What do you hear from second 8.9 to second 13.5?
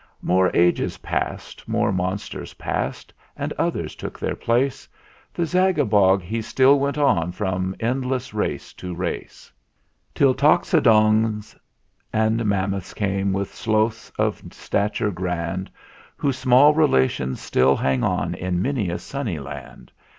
race, Till Toxodons and Mammoths came,